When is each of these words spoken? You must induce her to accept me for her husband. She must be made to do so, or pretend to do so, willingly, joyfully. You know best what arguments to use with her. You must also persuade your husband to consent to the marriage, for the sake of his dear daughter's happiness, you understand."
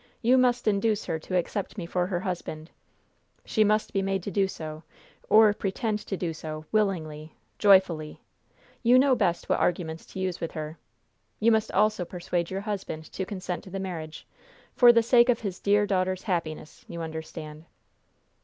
You 0.23 0.35
must 0.35 0.67
induce 0.67 1.05
her 1.05 1.19
to 1.19 1.37
accept 1.37 1.77
me 1.77 1.85
for 1.85 2.07
her 2.07 2.21
husband. 2.21 2.71
She 3.45 3.63
must 3.63 3.93
be 3.93 4.01
made 4.01 4.23
to 4.23 4.31
do 4.31 4.47
so, 4.47 4.81
or 5.29 5.53
pretend 5.53 5.99
to 6.07 6.17
do 6.17 6.33
so, 6.33 6.65
willingly, 6.71 7.35
joyfully. 7.59 8.19
You 8.81 8.97
know 8.97 9.13
best 9.13 9.47
what 9.47 9.59
arguments 9.59 10.07
to 10.07 10.19
use 10.19 10.41
with 10.41 10.53
her. 10.53 10.79
You 11.39 11.51
must 11.51 11.71
also 11.71 12.03
persuade 12.03 12.49
your 12.49 12.61
husband 12.61 13.11
to 13.11 13.27
consent 13.27 13.63
to 13.65 13.69
the 13.69 13.79
marriage, 13.79 14.25
for 14.73 14.91
the 14.91 15.03
sake 15.03 15.29
of 15.29 15.41
his 15.41 15.59
dear 15.59 15.85
daughter's 15.85 16.23
happiness, 16.23 16.83
you 16.87 17.03
understand." 17.03 17.65